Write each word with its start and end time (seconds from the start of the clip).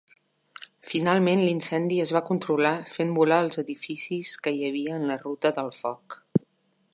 Finalment, 0.85 1.43
l'incendi 1.47 1.99
es 2.05 2.13
va 2.17 2.21
controlar 2.29 2.71
fent 2.95 3.13
volar 3.19 3.37
els 3.45 3.61
edificis 3.65 4.33
que 4.47 4.55
hi 4.57 4.65
havia 4.71 4.97
en 5.03 5.07
la 5.11 5.19
ruta 5.27 5.53
del 5.61 5.71
foc. 5.83 6.19